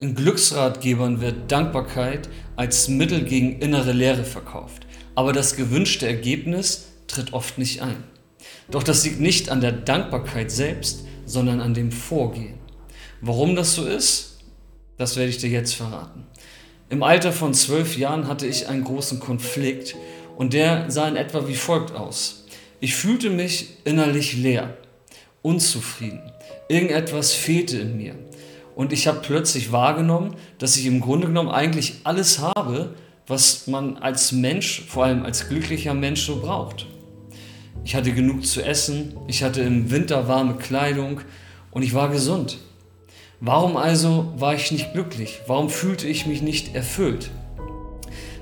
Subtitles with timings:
[0.00, 4.86] In Glücksratgebern wird Dankbarkeit als Mittel gegen innere Leere verkauft,
[5.16, 8.04] aber das gewünschte Ergebnis tritt oft nicht ein.
[8.70, 12.60] Doch das liegt nicht an der Dankbarkeit selbst, sondern an dem Vorgehen.
[13.20, 14.38] Warum das so ist,
[14.98, 16.28] das werde ich dir jetzt verraten.
[16.90, 19.96] Im Alter von zwölf Jahren hatte ich einen großen Konflikt
[20.36, 22.44] und der sah in etwa wie folgt aus.
[22.78, 24.76] Ich fühlte mich innerlich leer,
[25.42, 26.22] unzufrieden.
[26.68, 28.14] Irgendetwas fehlte in mir.
[28.78, 32.94] Und ich habe plötzlich wahrgenommen, dass ich im Grunde genommen eigentlich alles habe,
[33.26, 36.86] was man als Mensch, vor allem als glücklicher Mensch, so braucht.
[37.82, 41.22] Ich hatte genug zu essen, ich hatte im Winter warme Kleidung
[41.72, 42.58] und ich war gesund.
[43.40, 45.40] Warum also war ich nicht glücklich?
[45.48, 47.30] Warum fühlte ich mich nicht erfüllt?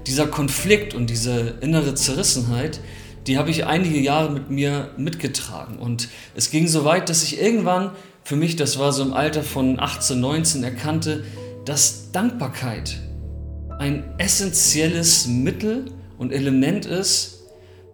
[0.07, 2.81] Dieser Konflikt und diese innere Zerrissenheit,
[3.27, 5.79] die habe ich einige Jahre mit mir mitgetragen.
[5.79, 7.93] Und es ging so weit, dass ich irgendwann
[8.27, 11.23] für mich, das war so im Alter von 18, 19, erkannte,
[11.65, 12.99] dass Dankbarkeit
[13.79, 15.85] ein essentielles Mittel
[16.19, 17.45] und Element ist,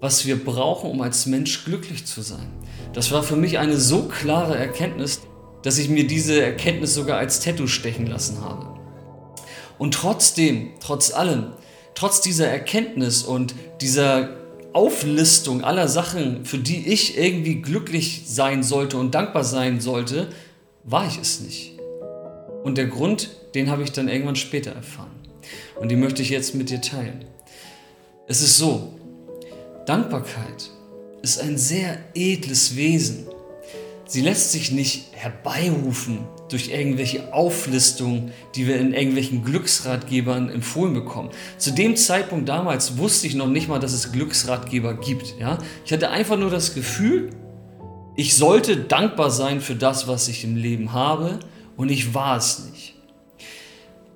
[0.00, 2.46] was wir brauchen, um als Mensch glücklich zu sein.
[2.94, 5.20] Das war für mich eine so klare Erkenntnis,
[5.64, 8.80] dass ich mir diese Erkenntnis sogar als Tattoo stechen lassen habe.
[9.76, 11.52] Und trotzdem, trotz allem,
[11.94, 14.30] trotz dieser Erkenntnis und dieser
[14.72, 20.28] Auflistung aller Sachen, für die ich irgendwie glücklich sein sollte und dankbar sein sollte,
[20.84, 21.78] war ich es nicht.
[22.64, 25.10] Und der Grund, den habe ich dann irgendwann später erfahren.
[25.80, 27.24] Und die möchte ich jetzt mit dir teilen.
[28.28, 28.94] Es ist so,
[29.86, 30.70] Dankbarkeit
[31.22, 33.26] ist ein sehr edles Wesen.
[34.06, 41.30] Sie lässt sich nicht herbeirufen durch irgendwelche Auflistungen, die wir in irgendwelchen Glücksratgebern empfohlen bekommen.
[41.56, 45.34] Zu dem Zeitpunkt damals wusste ich noch nicht mal, dass es Glücksratgeber gibt.
[45.38, 45.58] Ja?
[45.86, 47.30] Ich hatte einfach nur das Gefühl,
[48.14, 51.38] ich sollte dankbar sein für das, was ich im Leben habe
[51.76, 52.94] und ich war es nicht.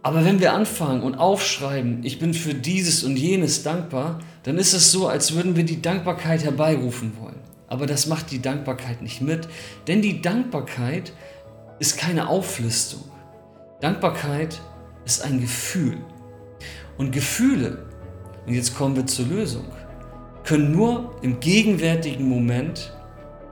[0.03, 4.75] Aber wenn wir anfangen und aufschreiben, ich bin für dieses und jenes dankbar, dann ist
[4.75, 7.41] es so, als würden wir die Dankbarkeit herbeirufen wollen.
[7.69, 9.49] Aber das macht die Dankbarkeit nicht mit,
[9.87, 11.13] denn die Dankbarkeit
[11.79, 13.03] ist keine Auflistung.
[13.81, 14.61] Dankbarkeit
[15.05, 15.99] ist ein Gefühl.
[16.97, 17.87] Und Gefühle,
[18.47, 19.67] und jetzt kommen wir zur Lösung,
[20.45, 22.93] können nur im gegenwärtigen Moment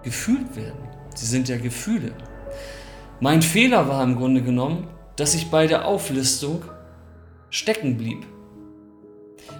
[0.02, 0.88] gefühlt werden.
[1.14, 2.12] Sie sind ja Gefühle.
[3.20, 4.86] Mein Fehler war im Grunde genommen,
[5.16, 6.62] dass ich bei der Auflistung
[7.50, 8.26] stecken blieb.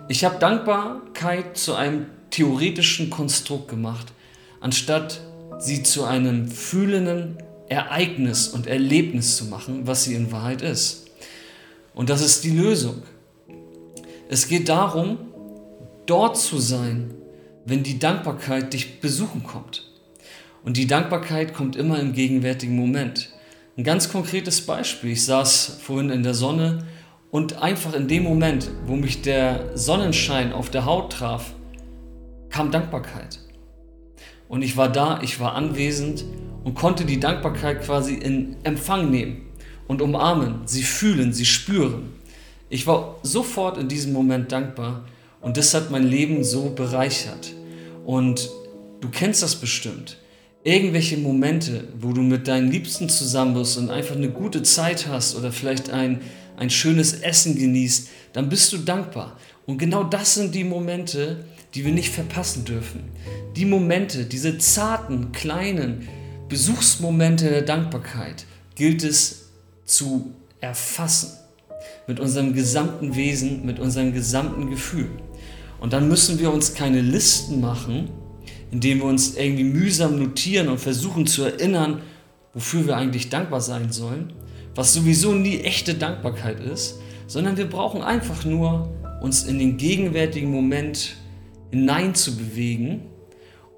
[0.09, 4.12] Ich habe Dankbarkeit zu einem theoretischen Konstrukt gemacht,
[4.64, 5.20] anstatt
[5.58, 7.36] sie zu einem fühlenden
[7.69, 11.10] Ereignis und Erlebnis zu machen, was sie in Wahrheit ist.
[11.94, 13.03] Und das ist die Lösung.
[14.30, 15.19] Es geht darum,
[16.06, 17.12] dort zu sein,
[17.66, 19.92] wenn die Dankbarkeit dich besuchen kommt.
[20.64, 23.34] Und die Dankbarkeit kommt immer im gegenwärtigen Moment.
[23.76, 25.10] Ein ganz konkretes Beispiel.
[25.10, 26.86] Ich saß vorhin in der Sonne
[27.30, 31.53] und einfach in dem Moment, wo mich der Sonnenschein auf der Haut traf,
[32.48, 33.41] kam Dankbarkeit.
[34.54, 36.25] Und ich war da, ich war anwesend
[36.62, 39.47] und konnte die Dankbarkeit quasi in Empfang nehmen
[39.88, 42.12] und umarmen, sie fühlen, sie spüren.
[42.69, 45.06] Ich war sofort in diesem Moment dankbar
[45.41, 47.53] und das hat mein Leben so bereichert.
[48.06, 48.48] Und
[49.00, 50.19] du kennst das bestimmt.
[50.62, 55.34] Irgendwelche Momente, wo du mit deinen Liebsten zusammen bist und einfach eine gute Zeit hast
[55.34, 56.21] oder vielleicht ein,
[56.56, 59.37] ein schönes Essen genießt, dann bist du dankbar.
[59.66, 61.44] Und genau das sind die Momente,
[61.75, 63.04] die wir nicht verpassen dürfen.
[63.56, 66.09] Die Momente, diese zarten, kleinen
[66.48, 69.50] Besuchsmomente der Dankbarkeit gilt es
[69.84, 71.31] zu erfassen.
[72.06, 75.09] Mit unserem gesamten Wesen, mit unserem gesamten Gefühl.
[75.81, 78.10] Und dann müssen wir uns keine Listen machen,
[78.71, 82.03] indem wir uns irgendwie mühsam notieren und versuchen zu erinnern,
[82.53, 84.32] wofür wir eigentlich dankbar sein sollen,
[84.74, 88.90] was sowieso nie echte Dankbarkeit ist, sondern wir brauchen einfach nur
[89.20, 91.16] uns in den gegenwärtigen Moment
[91.70, 93.02] hineinzubewegen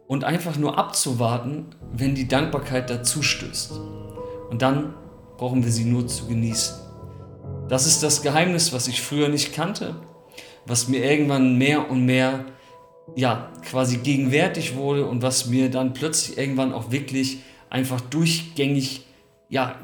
[0.06, 3.72] und einfach nur abzuwarten, wenn die Dankbarkeit dazu stößt.
[4.50, 4.94] Und dann
[5.36, 6.76] brauchen wir sie nur zu genießen.
[7.68, 9.96] Das ist das Geheimnis, was ich früher nicht kannte,
[10.66, 12.44] was mir irgendwann mehr und mehr
[13.14, 17.38] ja, quasi gegenwärtig wurde und was mir dann plötzlich irgendwann auch wirklich
[17.70, 19.06] einfach durchgängig
[19.48, 19.76] ja,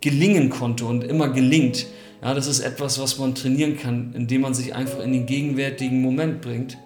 [0.00, 1.86] gelingen konnte und immer gelingt.
[2.22, 6.00] Ja, das ist etwas, was man trainieren kann, indem man sich einfach in den gegenwärtigen
[6.00, 6.78] Moment bringt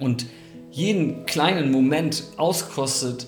[0.00, 0.26] und
[0.70, 3.26] jeden kleinen Moment auskostet,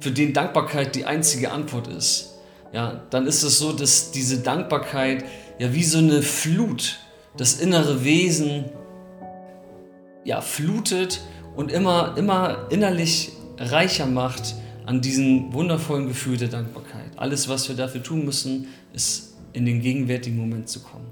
[0.00, 2.38] für den Dankbarkeit die einzige Antwort ist,
[2.72, 5.24] ja, dann ist es so, dass diese Dankbarkeit
[5.58, 6.98] ja wie so eine Flut
[7.36, 8.66] das innere Wesen
[10.24, 11.20] ja, flutet
[11.56, 14.54] und immer, immer innerlich reicher macht
[14.86, 16.97] an diesem wundervollen Gefühl der Dankbarkeit.
[17.18, 21.06] Alles, was wir dafür tun müssen, ist in den gegenwärtigen Moment zu kommen.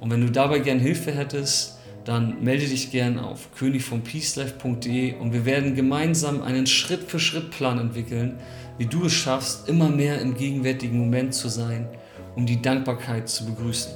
[0.00, 5.44] Und wenn du dabei gern Hilfe hättest, dann melde dich gern auf königvompeacelife.de und wir
[5.44, 8.38] werden gemeinsam einen Schritt-für-Schritt-Plan entwickeln,
[8.78, 11.88] wie du es schaffst, immer mehr im gegenwärtigen Moment zu sein,
[12.34, 13.92] um die Dankbarkeit zu begrüßen.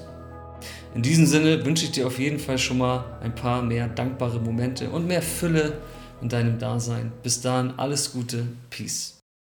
[0.95, 4.39] In diesem Sinne wünsche ich dir auf jeden Fall schon mal ein paar mehr dankbare
[4.39, 5.79] Momente und mehr Fülle
[6.21, 7.11] in deinem Dasein.
[7.23, 9.22] Bis dahin alles Gute, Peace.